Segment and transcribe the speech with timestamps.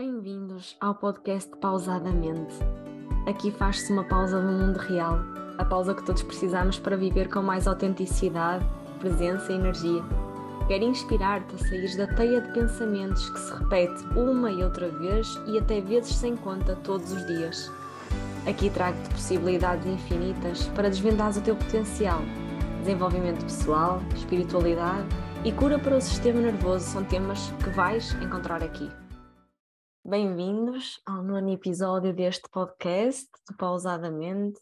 [0.00, 2.54] Bem-vindos ao podcast Pausadamente.
[3.26, 5.18] Aqui faz-se uma pausa no mundo real,
[5.58, 8.64] a pausa que todos precisamos para viver com mais autenticidade,
[9.00, 10.00] presença e energia.
[10.68, 15.36] Quero inspirar-te a sair da teia de pensamentos que se repete uma e outra vez
[15.48, 17.68] e até vezes sem conta todos os dias.
[18.46, 22.20] Aqui trago-te possibilidades infinitas para desvendar o teu potencial.
[22.78, 25.08] Desenvolvimento pessoal, espiritualidade
[25.44, 28.88] e cura para o sistema nervoso são temas que vais encontrar aqui.
[30.08, 34.58] Bem-vindos ao nono episódio deste podcast, do Pausadamente.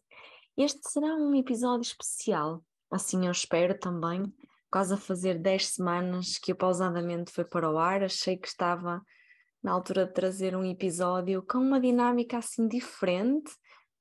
[0.56, 4.24] Este será um episódio especial, assim eu espero também,
[4.68, 9.01] quase a fazer 10 semanas que o Pausadamente foi para o ar, achei que estava
[9.62, 13.52] na altura de trazer um episódio com uma dinâmica assim diferente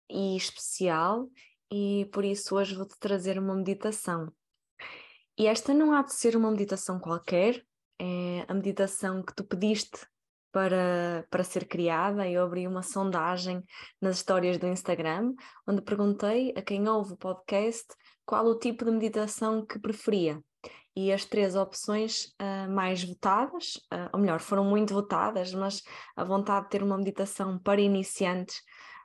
[0.10, 1.30] e especial,
[1.72, 4.34] e por isso hoje vou-te trazer uma meditação.
[5.38, 7.64] E esta não há de ser uma meditação qualquer,
[8.02, 10.08] é a meditação que tu pediste
[10.56, 12.26] para, para ser criada.
[12.30, 13.62] Eu abri uma sondagem
[14.02, 15.34] nas histórias do Instagram,
[15.68, 17.86] onde perguntei a quem ouve o podcast
[18.26, 20.42] qual o tipo de meditação que preferia.
[20.96, 25.84] E as três opções uh, mais votadas, uh, ou melhor, foram muito votadas, mas
[26.16, 28.60] a vontade de ter uma meditação para iniciantes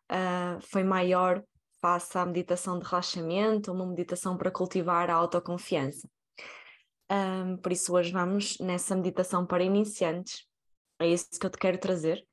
[0.09, 1.43] uh, foi maior
[1.81, 6.09] face à meditação de relaxamento, uma meditação para cultivar a autoconfiança.
[7.11, 10.49] Um, por isso, hoje vamos nessa meditação para iniciantes,
[11.01, 12.25] é isso que eu te quero trazer.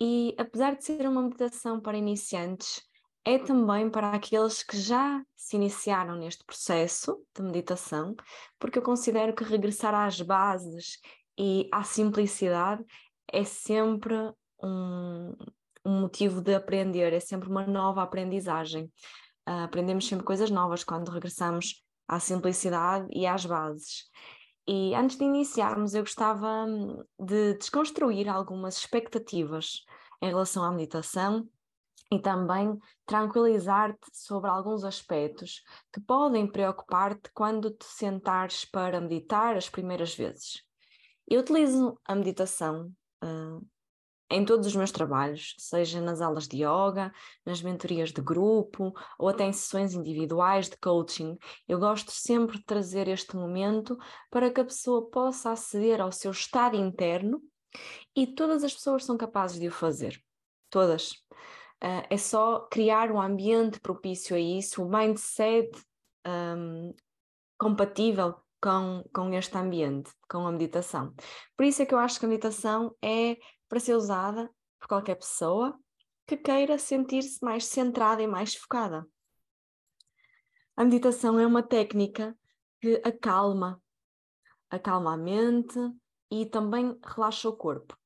[0.00, 2.82] E apesar de ser uma meditação para iniciantes,
[3.24, 8.14] é também para aqueles que já se iniciaram neste processo de meditação,
[8.58, 10.98] porque eu considero que regressar às bases
[11.38, 12.84] e à simplicidade
[13.32, 14.14] é sempre
[14.62, 15.34] um,
[15.84, 18.84] um motivo de aprender, é sempre uma nova aprendizagem.
[19.48, 24.04] Uh, aprendemos sempre coisas novas quando regressamos à simplicidade e às bases.
[24.66, 29.84] E antes de iniciarmos, eu gostava hum, de desconstruir algumas expectativas
[30.22, 31.46] em relação à meditação
[32.10, 35.62] e também tranquilizar-te sobre alguns aspectos
[35.92, 40.62] que podem preocupar-te quando te sentares para meditar as primeiras vezes.
[41.28, 43.66] Eu utilizo a meditação uh,
[44.30, 47.12] em todos os meus trabalhos, seja nas aulas de yoga,
[47.44, 51.36] nas mentorias de grupo ou até em sessões individuais de coaching,
[51.68, 53.98] eu gosto sempre de trazer este momento
[54.30, 57.42] para que a pessoa possa aceder ao seu estado interno
[58.16, 60.20] e todas as pessoas são capazes de o fazer.
[60.70, 61.12] Todas.
[61.82, 65.70] Uh, é só criar um ambiente propício a isso, um mindset
[66.26, 66.94] um,
[67.58, 68.34] compatível
[68.64, 71.14] com, com este ambiente, com a meditação.
[71.54, 73.36] Por isso é que eu acho que a meditação é
[73.68, 75.78] para ser usada por qualquer pessoa
[76.26, 79.06] que queira sentir-se mais centrada e mais focada.
[80.76, 82.36] A meditação é uma técnica
[82.80, 83.80] que acalma,
[84.70, 85.78] acalma a mente
[86.30, 87.96] e também relaxa o corpo.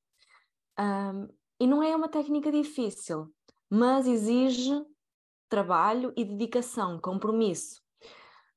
[0.78, 1.28] Um,
[1.60, 3.32] e não é uma técnica difícil,
[3.70, 4.84] mas exige
[5.48, 7.82] trabalho e dedicação, compromisso.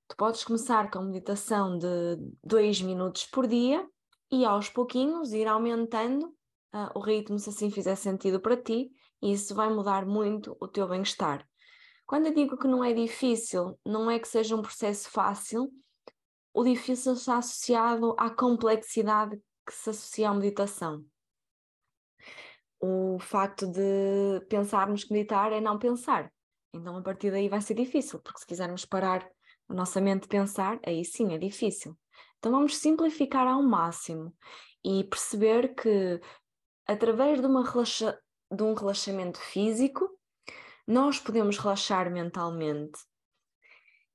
[0.08, 3.88] Tu podes começar com meditação de dois minutos por dia
[4.30, 6.36] e aos pouquinhos ir aumentando
[6.74, 10.68] uh, o ritmo, se assim fizer sentido para ti, e isso vai mudar muito o
[10.68, 11.48] teu bem-estar.
[12.06, 15.72] Quando eu digo que não é difícil, não é que seja um processo fácil,
[16.54, 21.06] o difícil está associado à complexidade que se associa à meditação.
[22.80, 26.32] O facto de pensarmos que meditar é não pensar.
[26.74, 29.26] Então, a partir daí vai ser difícil, porque se quisermos parar
[29.70, 31.98] a nossa mente pensar, aí sim é difícil.
[32.40, 34.36] Então, vamos simplificar ao máximo
[34.84, 36.20] e perceber que
[36.92, 38.20] através de, uma relaxa,
[38.52, 40.10] de um relaxamento físico,
[40.88, 43.00] nós podemos relaxar mentalmente.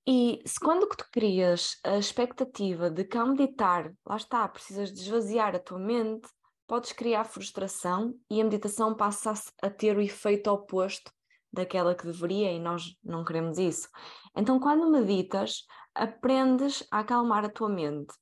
[0.06, 4.92] E se quando que tu crias a expectativa de que ao meditar, lá está, precisas
[4.92, 6.28] de esvaziar a tua mente,
[6.66, 11.10] podes criar frustração e a meditação passa a ter o efeito oposto
[11.52, 13.88] daquela que deveria e nós não queremos isso.
[14.36, 15.64] Então, quando meditas,
[15.94, 18.12] aprendes a acalmar a tua mente.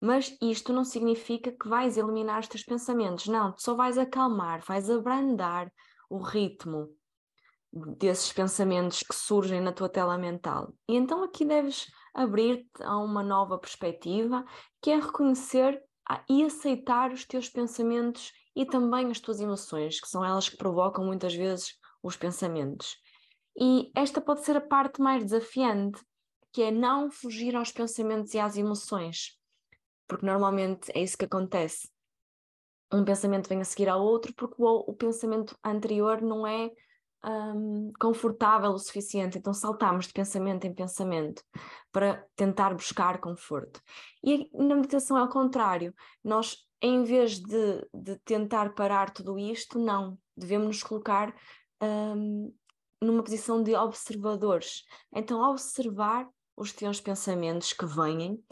[0.00, 4.60] Mas isto não significa que vais eliminar os teus pensamentos, não, tu só vais acalmar,
[4.64, 5.72] vais abrandar
[6.10, 6.88] o ritmo
[7.98, 10.72] desses pensamentos que surgem na tua tela mental.
[10.88, 14.44] E então aqui deves abrir-te a uma nova perspectiva,
[14.80, 15.82] que é reconhecer
[16.28, 21.04] e aceitar os teus pensamentos e também as tuas emoções, que são elas que provocam
[21.04, 22.96] muitas vezes os pensamentos.
[23.58, 26.00] E esta pode ser a parte mais desafiante,
[26.52, 29.35] que é não fugir aos pensamentos e às emoções
[30.06, 31.88] porque normalmente é isso que acontece.
[32.92, 36.70] Um pensamento vem a seguir ao outro porque o, o pensamento anterior não é
[37.24, 41.42] um, confortável o suficiente, então saltamos de pensamento em pensamento
[41.90, 43.80] para tentar buscar conforto.
[44.22, 45.92] E na meditação é ao contrário,
[46.22, 51.34] nós em vez de, de tentar parar tudo isto, não, devemos nos colocar
[51.82, 52.52] um,
[53.02, 54.84] numa posição de observadores.
[55.12, 58.42] Então, observar os teus pensamentos que vêm,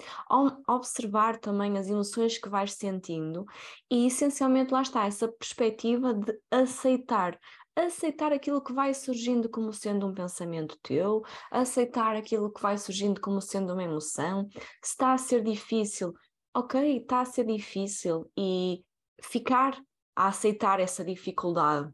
[0.69, 3.45] observar também as emoções que vais sentindo
[3.91, 7.39] e, essencialmente, lá está essa perspectiva de aceitar.
[7.77, 13.21] Aceitar aquilo que vai surgindo como sendo um pensamento teu, aceitar aquilo que vai surgindo
[13.21, 14.49] como sendo uma emoção.
[14.81, 16.15] Se está a ser difícil,
[16.55, 18.85] ok, está a ser difícil e
[19.21, 19.77] ficar
[20.15, 21.93] a aceitar essa dificuldade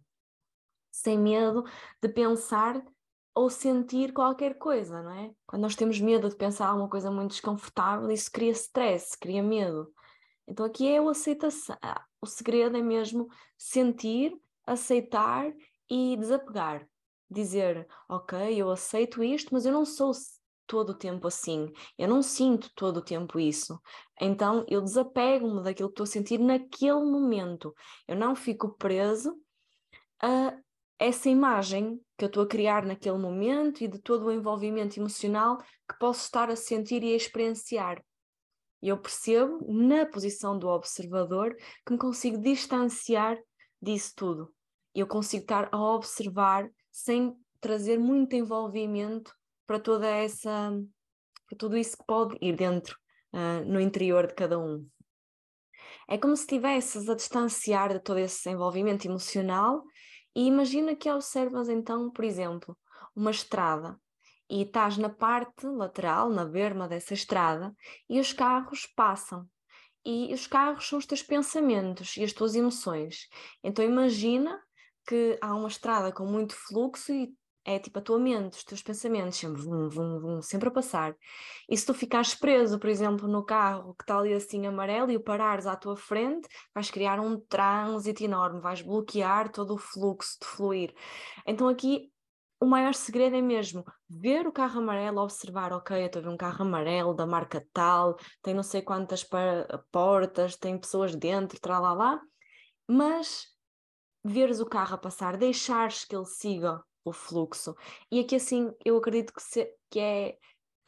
[0.91, 1.65] sem medo
[2.03, 2.83] de pensar
[3.35, 5.31] ou sentir qualquer coisa, não é?
[5.47, 9.93] Quando nós temos medo de pensar alguma coisa muito desconfortável, isso cria stress, cria medo.
[10.47, 14.37] Então aqui é o aceitação, ah, o segredo é mesmo sentir,
[14.67, 15.53] aceitar
[15.89, 16.87] e desapegar.
[17.31, 20.13] Dizer, ok, eu aceito isto, mas eu não sou
[20.67, 23.81] todo o tempo assim, eu não sinto todo o tempo isso.
[24.21, 27.75] Então eu desapego-me daquilo que estou a sentir naquele momento.
[28.07, 29.37] Eu não fico preso
[30.21, 30.57] a
[30.99, 35.57] essa imagem que eu estou a criar naquele momento e de todo o envolvimento emocional
[35.57, 38.05] que posso estar a sentir e a experienciar.
[38.83, 43.39] E eu percebo, na posição do observador, que me consigo distanciar
[43.81, 44.55] disso tudo.
[44.95, 49.35] Eu consigo estar a observar sem trazer muito envolvimento
[49.67, 50.79] para toda essa,
[51.49, 52.99] para tudo isso que pode ir dentro,
[53.33, 54.87] uh, no interior de cada um.
[56.07, 59.83] É como se estivesses a distanciar de todo esse envolvimento emocional
[60.35, 62.77] e imagina que observas então, por exemplo,
[63.15, 64.01] uma estrada
[64.49, 67.75] e estás na parte lateral, na berma dessa estrada,
[68.09, 69.49] e os carros passam.
[70.05, 73.29] E os carros são os teus pensamentos e as tuas emoções.
[73.63, 74.61] Então imagina
[75.07, 77.33] que há uma estrada com muito fluxo e
[77.65, 81.15] é tipo a tua mente, os teus pensamentos, sempre, vum, sempre a passar.
[81.69, 85.17] E se tu ficares preso, por exemplo, no carro que está ali assim amarelo e
[85.17, 90.39] o parares à tua frente, vais criar um trânsito enorme, vais bloquear todo o fluxo
[90.41, 90.95] de fluir.
[91.47, 92.11] Então aqui
[92.61, 96.31] o maior segredo é mesmo ver o carro amarelo, observar, ok, eu estou a ver
[96.31, 99.27] um carro amarelo da marca tal, tem não sei quantas
[99.91, 102.21] portas, tem pessoas dentro, lá lá,
[102.87, 103.47] mas
[104.23, 107.75] veres o carro a passar, deixares que ele siga o fluxo.
[108.11, 110.39] E aqui assim, eu acredito que, se, que é,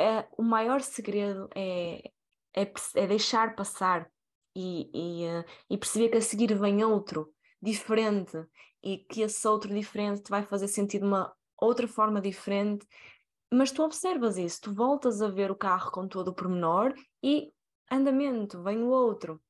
[0.00, 2.11] é, o maior segredo é,
[2.55, 4.11] é, é deixar passar
[4.55, 8.37] e, e, uh, e, perceber que a seguir vem outro diferente
[8.82, 12.87] e que esse outro diferente te vai fazer sentir de uma outra forma diferente.
[13.53, 17.53] Mas tu observas isso, tu voltas a ver o carro com todo o pormenor e
[17.91, 19.41] andamento, vem o outro.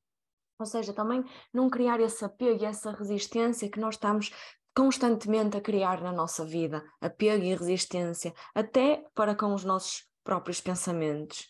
[0.59, 4.31] Ou seja, também não criar esse apego e essa resistência que nós estamos
[4.75, 10.61] constantemente a criar na nossa vida, apego e resistência, até para com os nossos próprios
[10.61, 11.49] pensamentos.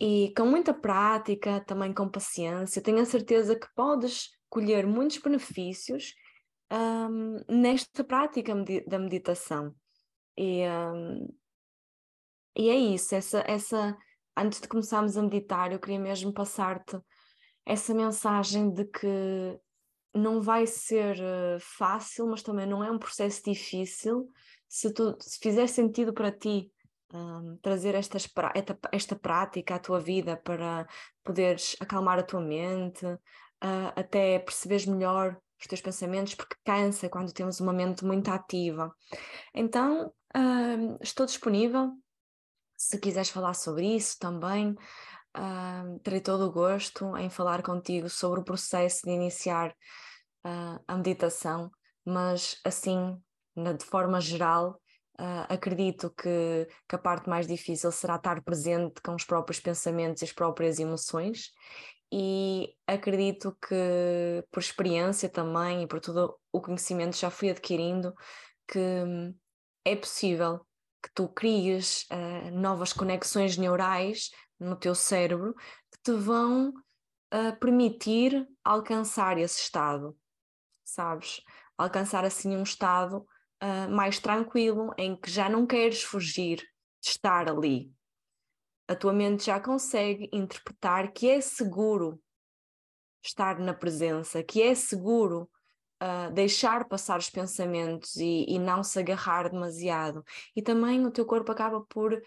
[0.00, 6.14] E com muita prática, também com paciência, tenho a certeza que podes colher muitos benefícios
[6.70, 8.52] um, nesta prática
[8.86, 9.74] da meditação.
[10.36, 11.28] E, um,
[12.56, 13.96] e é isso, essa, essa,
[14.36, 16.98] antes de começarmos a meditar, eu queria mesmo passar-te
[17.64, 19.58] essa mensagem de que
[20.16, 24.28] não vai ser uh, fácil, mas também não é um processo difícil.
[24.68, 26.70] Se, tu, se fizer sentido para ti
[27.12, 30.86] um, trazer estas, esta, esta prática à tua vida para
[31.22, 37.32] poderes acalmar a tua mente, uh, até perceberes melhor os teus pensamentos, porque cansa quando
[37.32, 38.94] temos uma mente muito ativa.
[39.54, 41.92] Então, uh, estou disponível.
[42.76, 44.72] Se quiseres falar sobre isso também,
[45.36, 49.74] uh, terei todo o gosto em falar contigo sobre o processo de iniciar
[50.46, 51.70] uh, a meditação,
[52.04, 53.20] mas assim,
[53.54, 54.80] na, de forma geral,
[55.18, 60.22] uh, acredito que, que a parte mais difícil será estar presente com os próprios pensamentos
[60.22, 61.50] e as próprias emoções.
[62.12, 68.14] E acredito que, por experiência também e por todo o conhecimento que já fui adquirindo,
[68.68, 68.78] que
[69.84, 70.60] é possível
[71.02, 75.54] que tu cries uh, novas conexões neurais no teu cérebro
[75.92, 80.16] que te vão uh, permitir alcançar esse estado
[80.86, 81.42] sabes?
[81.76, 83.26] Alcançar assim um estado
[83.62, 86.58] uh, mais tranquilo em que já não queres fugir
[87.02, 87.92] de estar ali.
[88.88, 92.22] A tua mente já consegue interpretar que é seguro
[93.22, 95.50] estar na presença, que é seguro
[96.00, 100.24] uh, deixar passar os pensamentos e, e não se agarrar demasiado.
[100.54, 102.22] E também o teu corpo acaba por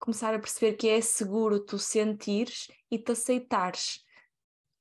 [0.00, 4.02] começar a perceber que é seguro tu sentires e te aceitares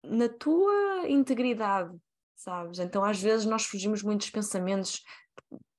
[0.04, 1.96] na tua integridade,
[2.40, 2.80] sabes?
[2.80, 5.04] Então, às vezes, nós fugimos muito dos pensamentos,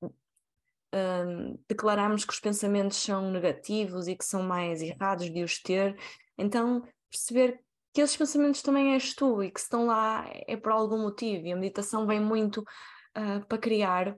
[0.02, 5.98] um, declaramos que os pensamentos são negativos e que são mais errados de os ter.
[6.36, 7.60] Então, perceber
[7.92, 11.46] que esses pensamentos também és tu e que se estão lá é por algum motivo.
[11.46, 14.16] E a meditação vem muito uh, para criar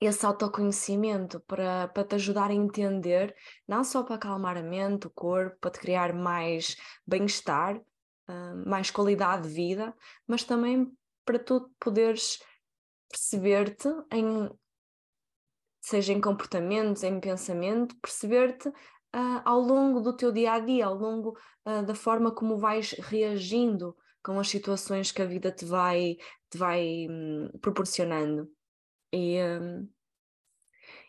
[0.00, 3.34] esse autoconhecimento, para, para te ajudar a entender,
[3.66, 8.90] não só para acalmar a mente, o corpo, para te criar mais bem-estar, uh, mais
[8.90, 9.94] qualidade de vida,
[10.26, 10.92] mas também
[11.26, 12.38] para tu poderes
[13.10, 14.48] perceber-te em
[15.80, 20.96] seja em comportamentos, em pensamento, perceber-te uh, ao longo do teu dia a dia, ao
[20.96, 26.16] longo uh, da forma como vais reagindo com as situações que a vida te vai,
[26.50, 28.50] te vai um, proporcionando.
[29.12, 29.88] E, um,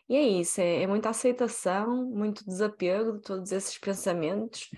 [0.08, 4.70] e é isso, é, é, muita aceitação, muito desapego de todos esses pensamentos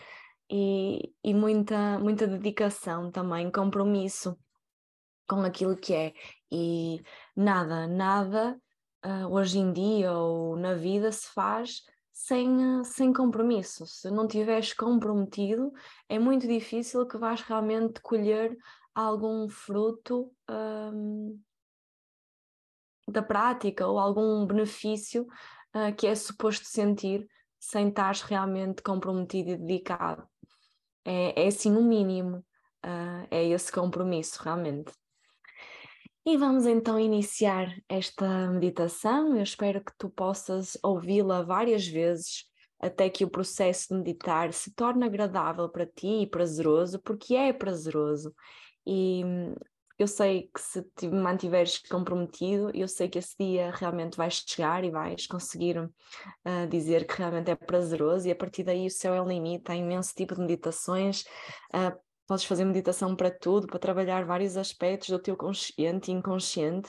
[0.51, 4.35] e, e muita, muita dedicação também, compromisso
[5.31, 6.13] com aquilo que é.
[6.51, 7.01] E
[7.37, 8.61] nada, nada
[9.07, 11.83] uh, hoje em dia ou na vida se faz
[12.13, 13.87] sem, sem compromisso.
[13.87, 15.73] Se não tiveres comprometido,
[16.09, 18.57] é muito difícil que vás realmente colher
[18.93, 21.41] algum fruto um,
[23.07, 25.29] da prática ou algum benefício
[25.77, 27.25] uh, que é suposto sentir
[27.61, 30.27] sem estar realmente comprometido e dedicado.
[31.05, 32.39] É, é assim o mínimo,
[32.85, 34.93] uh, é esse compromisso realmente.
[36.31, 39.35] E vamos então iniciar esta meditação.
[39.35, 42.45] Eu espero que tu possas ouvi-la várias vezes
[42.79, 47.53] até que o processo de meditar se torne agradável para ti e prazeroso, porque é
[47.53, 48.33] prazeroso.
[48.87, 49.25] E
[49.99, 54.85] eu sei que se te mantiveres comprometido, eu sei que esse dia realmente vais chegar
[54.85, 59.15] e vais conseguir uh, dizer que realmente é prazeroso, e a partir daí o céu
[59.15, 59.73] é o limite.
[59.73, 61.25] Há imenso tipo de meditações.
[61.75, 61.99] Uh,
[62.31, 66.89] podes fazer meditação para tudo, para trabalhar vários aspectos do teu consciente e inconsciente.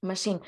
[0.00, 0.40] Mas sim,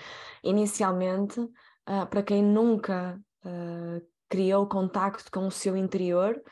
[0.42, 6.42] inicialmente, uh, para quem nunca uh, criou contacto com o seu interior,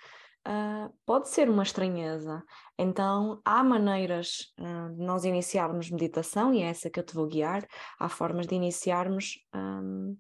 [0.47, 2.45] uh, pode ser uma estranheza.
[2.79, 4.53] Então, há maneiras
[4.95, 7.67] de nós iniciarmos meditação, e é essa que eu te vou guiar.
[7.99, 10.15] Há formas de iniciarmos um,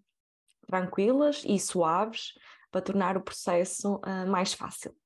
[0.66, 2.32] tranquilas e suaves
[2.70, 4.96] para tornar o processo mais fácil.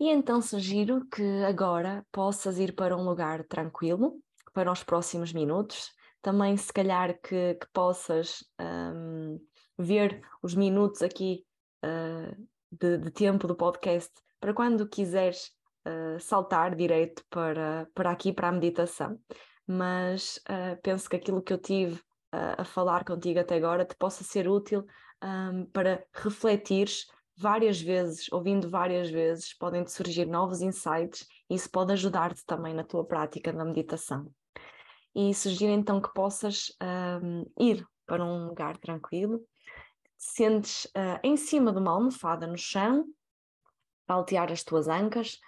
[0.00, 4.18] E então sugiro que agora possas ir para um lugar tranquilo
[4.54, 5.90] para os próximos minutos.
[6.22, 9.38] Também, se calhar, que, que possas um,
[9.78, 11.44] ver os minutos aqui
[11.84, 15.50] uh, de, de, tempo do podcast para quando quiseres
[15.86, 19.20] uh, saltar direito para, para aqui, para a meditação.
[19.66, 22.00] Mas uh, penso que aquilo que eu tive
[22.32, 24.86] a falar contigo até agora te possa ser útil
[25.20, 27.06] um, para refletires
[27.40, 32.84] várias vezes, ouvindo várias vezes, podem surgir novos insights e isso pode ajudar-te também na
[32.84, 34.30] tua prática da meditação.
[35.14, 36.66] E sugiro então que possas
[37.22, 39.44] um, ir para um lugar tranquilo, te
[40.18, 43.06] sentes uh, em cima de uma almofada no chão,
[44.06, 45.38] para altear as tuas ancas,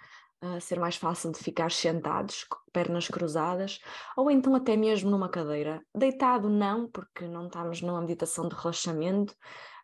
[0.43, 3.79] uh, ser mais fácil de ficar sentados, pernas cruzadas,
[4.17, 5.79] ou então até mesmo numa cadeira.
[5.95, 9.33] Deitado não, porque não estamos numa meditação de relaxamento,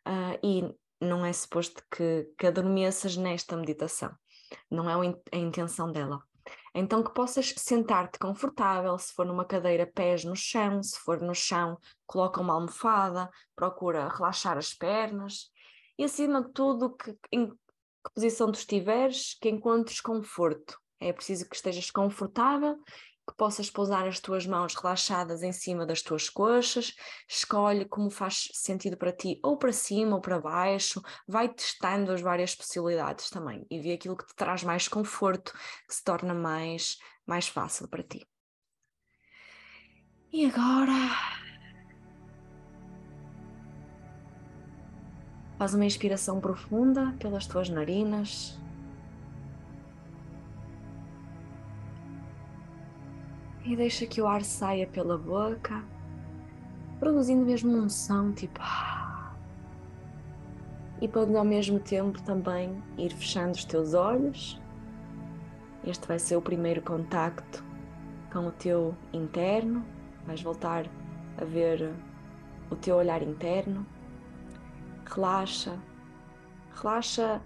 [0.07, 4.11] uh, e não é suposto que, que adormeças nesta meditação,
[4.69, 6.21] não é a intenção dela.
[6.73, 11.33] Então que possas sentar-te confortável, se for numa cadeira, pés no chão, se for no
[11.33, 15.49] chão, coloca uma almofada, procura relaxar as pernas
[15.97, 17.55] e acima de tudo que em que
[18.13, 20.79] posição tu estiveres, que encontres conforto.
[20.99, 22.77] É preciso que estejas confortável
[23.29, 26.95] que possas pousar as tuas mãos relaxadas em cima das tuas coxas,
[27.27, 32.21] escolhe como faz sentido para ti, ou para cima ou para baixo, vai testando as
[32.21, 35.53] várias possibilidades também e vê aquilo que te traz mais conforto,
[35.87, 38.27] que se torna mais, mais fácil para ti.
[40.33, 40.93] E agora.
[45.59, 48.57] Faz uma inspiração profunda pelas tuas narinas.
[53.69, 55.83] E deixa que o ar saia pela boca,
[56.99, 58.59] produzindo mesmo um som tipo.
[58.59, 59.31] Ah.
[60.99, 64.59] E pode ao mesmo tempo também ir fechando os teus olhos.
[65.85, 67.63] Este vai ser o primeiro contacto
[68.33, 69.85] com o teu interno.
[70.25, 70.87] Vais voltar
[71.37, 71.93] a ver
[72.71, 73.85] o teu olhar interno.
[75.05, 75.77] Relaxa,
[76.73, 77.39] relaxa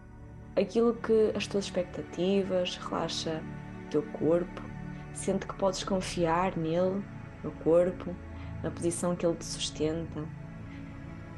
[0.56, 3.44] aquilo que as tuas expectativas, relaxa
[3.86, 4.73] o teu corpo
[5.13, 7.03] Sente que podes confiar nele,
[7.43, 8.15] no corpo,
[8.62, 10.24] na posição que ele te sustenta.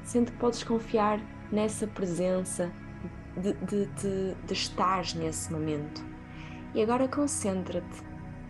[0.04, 1.20] Sente que podes confiar
[1.52, 2.72] nessa presença
[3.38, 6.04] de, de, de, de nesse momento.
[6.74, 8.04] E agora concentra-te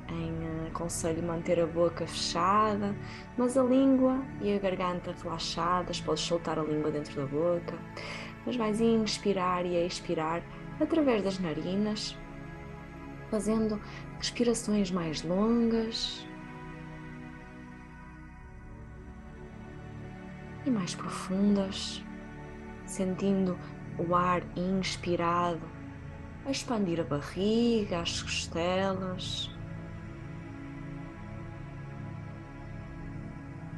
[0.10, 2.96] em uh, aconselho manter a boca fechada,
[3.38, 7.76] mas a língua e a garganta relaxadas, podes soltar a língua dentro da boca,
[8.46, 10.44] mas vais inspirar e expirar
[10.80, 12.16] através das narinas
[13.36, 13.82] fazendo
[14.18, 16.26] respirações mais longas
[20.66, 22.02] e mais profundas,
[22.86, 23.60] sentindo
[23.98, 25.70] o ar inspirado
[26.46, 29.52] a expandir a barriga, as costelas.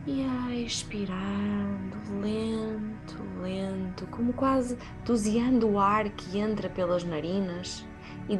[0.05, 7.83] E a expirando lento, lento, como quase doseando o ar que entra pelas narinas
[8.29, 8.37] e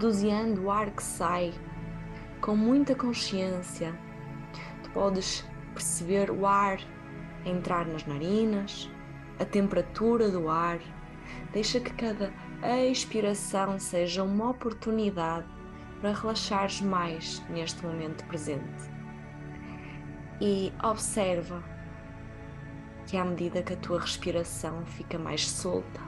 [0.60, 1.54] o ar que sai,
[2.42, 3.98] com muita consciência.
[4.84, 6.80] Tu podes perceber o ar
[7.46, 8.90] entrar nas narinas,
[9.40, 10.80] a temperatura do ar.
[11.54, 12.32] Deixa que cada
[12.86, 15.48] expiração seja uma oportunidade
[16.02, 18.92] para relaxares mais neste momento presente.
[20.40, 21.64] E observa
[23.06, 26.02] que à medida que a tua respiração fica mais solta,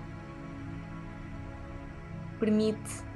[2.40, 3.09] permite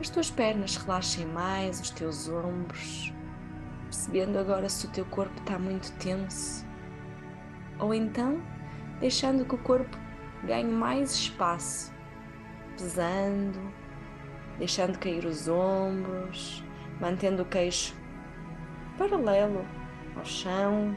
[0.00, 3.12] as tuas pernas relaxem mais, os teus ombros,
[3.84, 6.66] percebendo agora se o teu corpo está muito tenso
[7.78, 8.40] ou então
[8.98, 9.96] deixando que o corpo
[10.44, 11.92] ganhe mais espaço,
[12.76, 13.60] pesando,
[14.58, 16.62] deixando cair os ombros,
[17.00, 17.94] mantendo o queixo
[18.96, 19.66] paralelo
[20.16, 20.96] ao chão.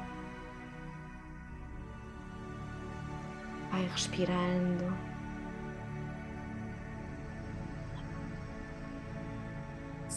[3.71, 5.12] Vai respirando.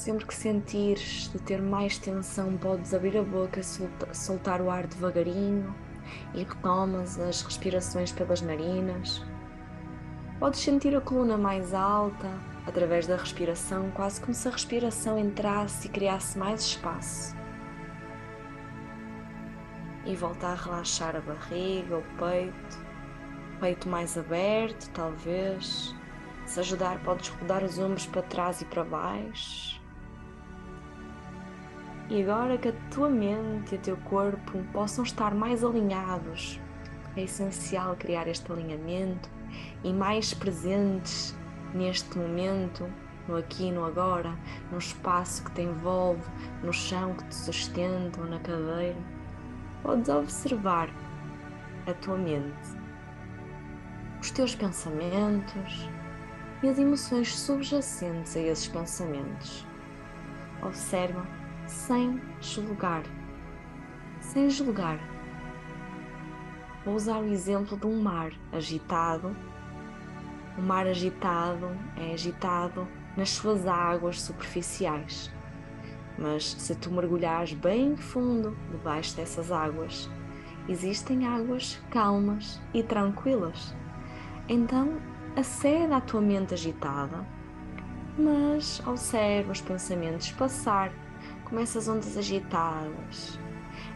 [0.07, 3.61] Sempre que sentires de ter mais tensão, podes abrir a boca
[4.13, 5.75] soltar o ar devagarinho
[6.33, 9.21] e retomas as respirações pelas narinas.
[10.39, 12.31] Podes sentir a coluna mais alta
[12.69, 17.35] através da respiração, quase como se a respiração entrasse e criasse mais espaço.
[20.05, 22.79] E volta a relaxar a barriga, o peito,
[23.59, 25.93] peito mais aberto, talvez.
[26.47, 29.76] Se ajudar, podes rodar os ombros para trás e para baixo
[32.09, 36.61] e agora que a tua mente e o teu corpo possam estar mais alinhados,
[37.17, 39.29] é essencial criar este alinhamento
[39.83, 41.35] e mais presentes
[41.75, 42.89] neste momento,
[43.27, 44.39] no aqui e no agora,
[44.71, 46.23] no espaço que te envolve,
[46.63, 48.97] no chão que te sustenta ou na cadeira.
[49.83, 50.89] Podes observar
[51.89, 52.69] a tua mente,
[54.21, 55.89] os teus pensamentos
[56.63, 59.67] e as emoções subjacentes a esses pensamentos.
[60.63, 61.27] Observa
[61.67, 63.03] sem julgar.
[64.21, 64.99] Sem julgar.
[66.85, 69.37] Vou usar o exemplo de um mar agitado.
[70.57, 75.33] O mar agitado é agitado nas suas águas superficiais.
[76.19, 80.09] Mas se tu mergulhares bem fundo debaixo dessas águas,
[80.69, 83.75] existem águas calmas e tranquilas.
[84.49, 84.99] Então,
[85.35, 87.27] acede à tua mente agitada,
[88.17, 90.91] mas observa os pensamentos passar
[91.49, 93.39] começa as ondas agitadas.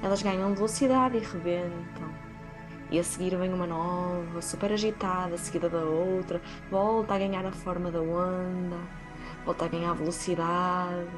[0.02, 2.08] Elas ganham velocidade e rebentam.
[2.90, 7.52] E a seguir vem uma nova, super agitada, seguida da outra, volta a ganhar a
[7.52, 8.78] forma da onda,
[9.44, 11.08] volta a ganhar velocidade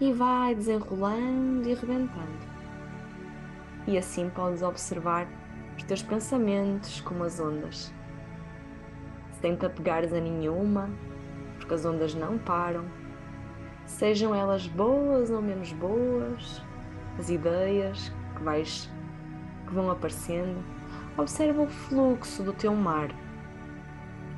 [0.00, 2.56] e vai desenrolando e rebentando.
[3.86, 5.28] E assim podes observar
[5.76, 7.92] os teus pensamentos como as ondas.
[9.40, 10.90] Sem te apegares a nenhuma,
[11.58, 12.84] porque as ondas não param
[13.86, 16.62] sejam elas boas ou menos boas,
[17.18, 18.90] as ideias que vais
[19.66, 20.62] que vão aparecendo.
[21.16, 23.08] Observa o fluxo do teu mar,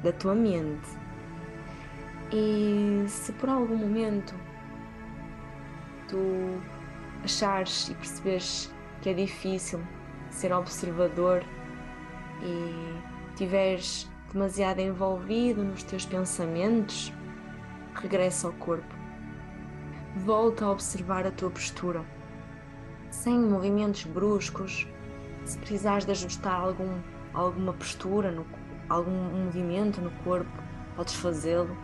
[0.03, 0.89] da tua mente.
[2.33, 4.35] E se por algum momento
[6.07, 6.61] tu
[7.25, 9.81] achares e perceberes que é difícil
[10.31, 11.43] ser observador
[12.43, 17.13] e tiveres demasiado envolvido nos teus pensamentos,
[17.95, 18.98] regressa ao corpo
[20.17, 22.05] Volta a observar a tua postura,
[23.11, 24.87] sem movimentos bruscos.
[25.45, 26.99] Se precisares de ajustar algum,
[27.35, 28.47] alguma postura, no,
[28.89, 30.51] algum movimento no corpo,
[30.97, 31.77] podes fazê-lo.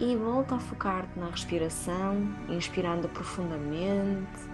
[0.00, 2.16] E volta a focar-te na respiração,
[2.48, 4.50] inspirando profundamente.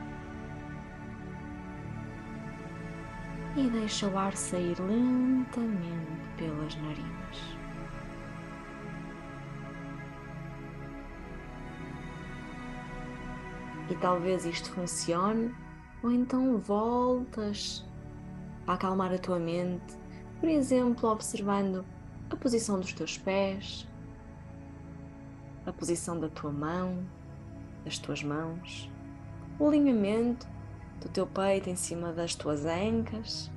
[3.56, 7.57] E deixa o ar sair lentamente pelas narinas.
[13.90, 15.54] E talvez isto funcione,
[16.02, 17.84] ou então voltas
[18.66, 19.96] a acalmar a tua mente,
[20.40, 21.84] por exemplo, observando
[22.30, 23.88] a posição dos teus pés,
[25.66, 27.04] a posição da tua mão,
[27.84, 28.90] das tuas mãos,
[29.58, 30.46] o alinhamento
[31.00, 33.50] do teu peito em cima das tuas ancas.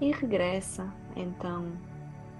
[0.00, 1.72] E regressa então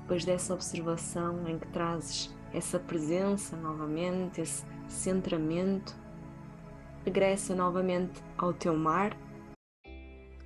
[0.03, 5.95] depois dessa observação em que trazes essa presença novamente, esse centramento,
[7.05, 9.17] regressa novamente ao teu mar,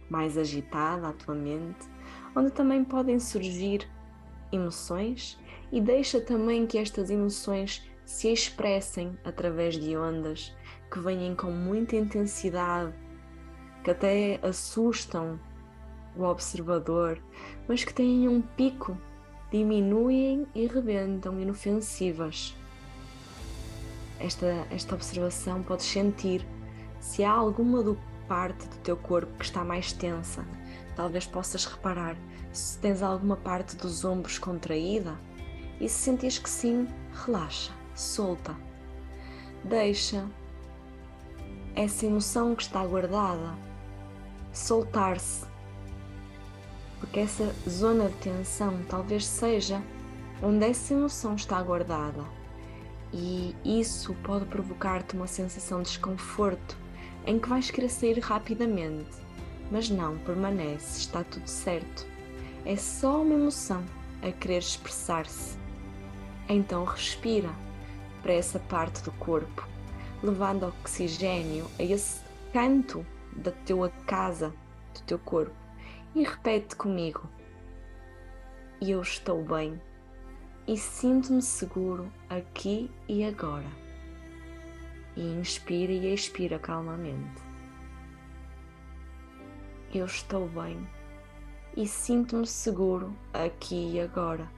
[0.09, 1.89] mais agitada a tua mente,
[2.35, 3.89] onde também podem surgir
[4.53, 5.39] emoções
[5.73, 10.55] e deixa também que estas emoções se expressem através de ondas
[10.91, 12.93] que vêm com muita intensidade,
[13.85, 15.39] que até assustam
[16.17, 17.23] o observador,
[17.69, 18.99] mas que têm um pico,
[19.51, 22.55] diminuem e rebentam inofensivas.
[24.19, 26.47] Esta, esta observação podes sentir
[27.01, 30.45] se há alguma do parte do teu corpo que está mais tensa.
[30.95, 32.17] Talvez possas reparar
[32.53, 35.17] se tens alguma parte dos ombros contraída
[35.81, 36.87] e se sentires que sim,
[37.25, 38.55] relaxa, solta.
[39.65, 40.27] Deixa
[41.75, 43.57] essa emoção que está guardada
[44.53, 45.50] soltar-se.
[47.01, 49.83] Porque essa zona de tensão talvez seja
[50.43, 52.23] onde essa emoção está guardada.
[53.13, 56.77] E isso pode provocar-te uma sensação de desconforto
[57.27, 59.11] em que vais querer sair rapidamente.
[59.71, 62.07] Mas não, permanece, está tudo certo.
[62.65, 63.85] É só uma emoção
[64.23, 65.59] a querer expressar-se.
[66.49, 67.51] Então respira
[68.23, 69.67] para essa parte do corpo,
[70.23, 72.21] levando oxigênio a esse
[72.53, 74.53] canto da tua casa,
[74.95, 75.55] do teu corpo,
[76.14, 77.29] e repete comigo:
[78.81, 79.81] Eu estou bem
[80.66, 83.70] e sinto-me seguro aqui e agora.
[85.16, 87.42] E inspira e expira calmamente.
[89.92, 90.88] Eu estou bem
[91.77, 94.49] e sinto-me seguro aqui e agora.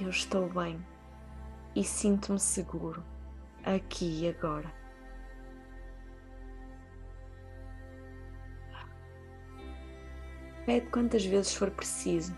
[0.00, 0.84] Eu estou bem
[1.76, 3.04] e sinto-me seguro
[3.64, 4.81] aqui e agora.
[10.64, 12.32] Pede quantas vezes for preciso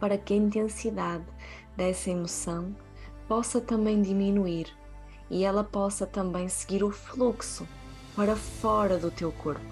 [0.00, 1.24] para que a intensidade
[1.76, 2.74] dessa emoção
[3.28, 4.66] possa também diminuir
[5.30, 7.68] e ela possa também seguir o fluxo
[8.16, 9.64] para fora do teu corpo.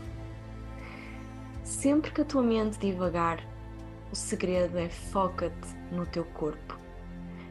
[1.64, 3.44] Sempre que a tua mente divagar,
[4.12, 6.78] o segredo é foca-te no teu corpo,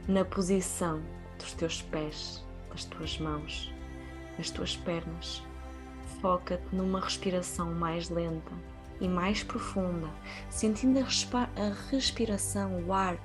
[0.08, 1.02] na posição
[1.38, 3.74] dos teus pés, das tuas mãos,
[4.38, 5.44] das tuas pernas.
[6.22, 8.54] Foca-te numa respiração mais lenta
[9.00, 10.08] e mais profunda,
[10.50, 11.04] sentindo a,
[11.92, 13.18] respiração, o ar,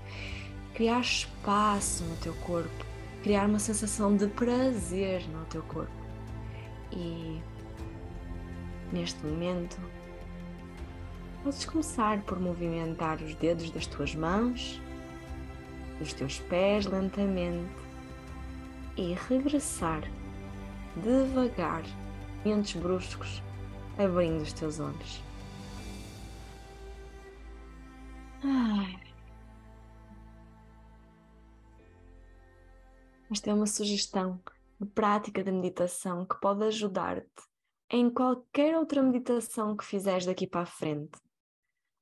[0.74, 2.84] criar espaço no teu corpo,
[3.22, 5.92] criar uma sensação de prazer no teu corpo.
[6.92, 7.40] E
[8.92, 9.78] neste momento,
[11.42, 14.80] podes começar por movimentar os dedos das tuas mãos,
[15.98, 17.70] dos teus pés lentamente
[18.96, 20.02] e regressar
[20.96, 21.82] devagar,
[22.38, 23.42] movimentos bruscos,
[23.98, 25.22] abrindo os teus olhos.
[33.30, 34.42] Esta é uma sugestão
[34.80, 37.28] de prática de meditação que pode ajudar-te
[37.88, 41.18] em qualquer outra meditação que fizeres daqui para a frente.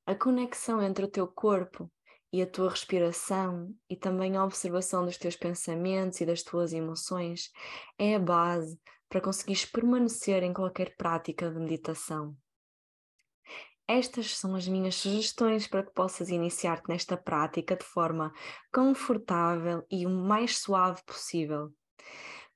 [0.07, 1.91] A conexão entre o teu corpo
[2.33, 7.51] e a tua respiração e também a observação dos teus pensamentos e das tuas emoções
[7.99, 12.37] é a base para conseguires permanecer em qualquer prática de meditação.
[13.93, 18.33] Estas são as minhas sugestões para que possas iniciar-te nesta prática de forma
[18.73, 21.73] confortável e o mais suave possível.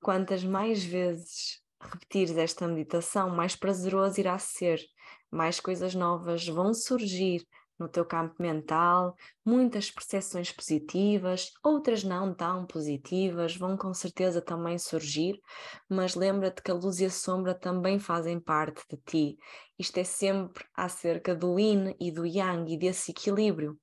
[0.00, 4.80] Quantas mais vezes repetires esta meditação, mais prazeroso irá ser,
[5.28, 7.44] mais coisas novas vão surgir
[7.78, 14.78] no teu campo mental, muitas percepções positivas, outras não tão positivas, vão com certeza também
[14.78, 15.40] surgir,
[15.88, 19.38] mas lembra-te que a luz e a sombra também fazem parte de ti.
[19.78, 23.78] Isto é sempre acerca do yin e do yang e desse equilíbrio.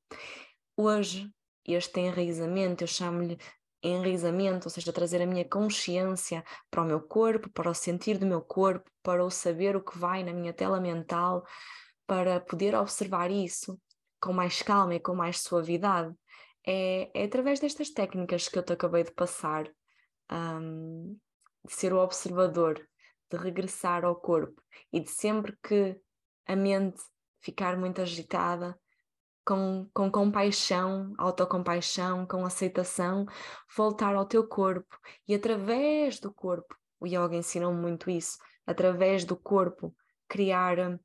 [0.77, 1.29] Hoje,
[1.65, 3.37] este enraizamento, eu chamo-lhe
[3.83, 8.25] enraizamento, ou seja, trazer a minha consciência para o meu corpo, para o sentir do
[8.25, 11.43] meu corpo, para o saber o que vai na minha tela mental,
[12.11, 13.79] para poder observar isso
[14.19, 16.13] com mais calma e com mais suavidade,
[16.67, 19.65] é, é através destas técnicas que eu te acabei de passar,
[20.29, 21.17] um,
[21.65, 22.85] de ser o observador,
[23.31, 25.97] de regressar ao corpo e de sempre que
[26.45, 27.01] a mente
[27.39, 28.77] ficar muito agitada,
[29.45, 33.25] com, com compaixão, autocompaixão, com aceitação,
[33.73, 34.99] voltar ao teu corpo.
[35.25, 39.95] E através do corpo, o yoga ensinou muito isso, através do corpo,
[40.27, 40.99] criar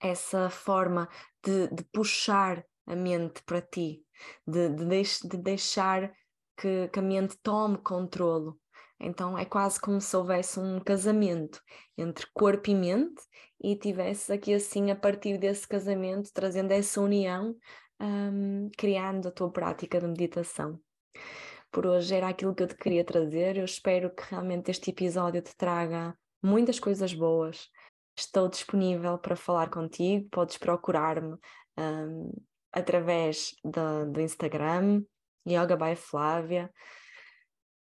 [0.00, 1.08] essa forma
[1.44, 4.04] de, de puxar a mente para ti,
[4.46, 6.12] de, de, deix, de deixar
[6.56, 8.58] que, que, a mente tome controlo,
[8.98, 11.60] Então é quase como se houvesse um casamento
[11.96, 13.22] entre corpo e mente
[13.62, 17.54] e tivesse aqui assim, a partir desse casamento, trazendo essa união,
[18.00, 20.80] um, criando a tua prática de meditação.
[21.70, 23.56] Por hoje era aquilo que eu te queria trazer.
[23.56, 27.68] Eu espero que realmente este episódio te traga muitas coisas boas.
[28.20, 31.38] Estou disponível para falar contigo, podes procurar-me
[31.78, 32.30] um,
[32.70, 35.02] através do, do Instagram,
[35.48, 36.70] Yoga by Flávia.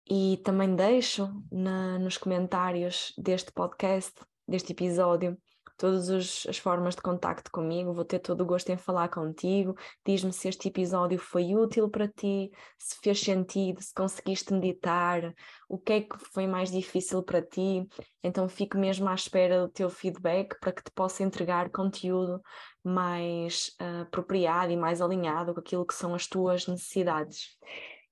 [0.10, 4.14] E também deixo na, nos comentários deste podcast,
[4.48, 5.38] deste episódio,
[5.80, 6.10] todas
[6.46, 9.76] as formas de contacto comigo, vou ter todo o gosto em falar contigo.
[10.06, 15.34] Diz-me se este episódio foi útil para ti, se fez sentido, se conseguiste meditar,
[15.70, 17.88] o que é que foi mais difícil para ti.
[18.22, 22.42] Então fico mesmo à espera do teu feedback para que te possa entregar conteúdo
[22.84, 27.58] mais uh, apropriado e mais alinhado com aquilo que são as tuas necessidades.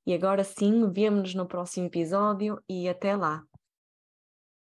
[0.05, 3.43] E agora sim, vemo-nos no próximo episódio e até lá!